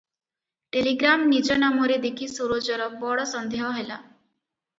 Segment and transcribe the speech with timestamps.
[0.77, 4.01] Telegram ନିଜ ନାମରେ ଦେଖି ସରୋଜର ବଡ଼ ସନ୍ଦେହ ହେଲା।